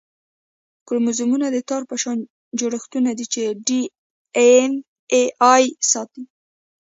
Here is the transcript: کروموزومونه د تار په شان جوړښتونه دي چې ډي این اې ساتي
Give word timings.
کروموزومونه 0.87 1.45
د 1.51 1.57
تار 1.69 1.83
په 1.89 1.95
شان 2.01 2.17
جوړښتونه 2.59 3.09
دي 3.17 3.25
چې 3.33 3.41
ډي 3.67 3.81
این 4.47 4.71
اې 5.43 5.63
ساتي 5.91 6.23